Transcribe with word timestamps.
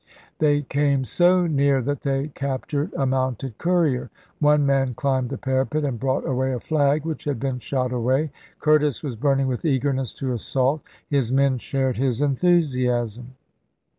They 0.39 0.63
came 0.63 1.05
so 1.05 1.45
near 1.45 1.79
that 1.83 2.01
they 2.01 2.29
captured 2.29 2.91
a 2.97 3.05
mounted 3.05 3.59
courier; 3.59 4.09
one 4.39 4.65
man 4.65 4.95
climbed 4.95 5.29
the 5.29 5.37
parapet 5.37 5.83
and 5.85 5.99
brought 5.99 6.27
away 6.27 6.53
a 6.53 6.59
flag 6.59 7.05
which 7.05 7.25
had 7.25 7.39
been 7.39 7.59
shot 7.59 7.91
away. 7.93 8.31
Curtis 8.59 9.03
was 9.03 9.15
burning 9.15 9.45
with 9.45 9.63
eagerness 9.63 10.11
to 10.13 10.33
assault; 10.33 10.81
his 11.07 11.31
men 11.31 11.59
shared 11.59 11.97
his 11.97 12.19
enthusiasm. 12.19 13.35